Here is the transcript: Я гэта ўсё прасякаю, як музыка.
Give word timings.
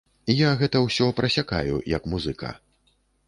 Я 0.35 0.53
гэта 0.61 0.77
ўсё 0.85 1.09
прасякаю, 1.19 1.75
як 1.97 2.09
музыка. 2.13 2.49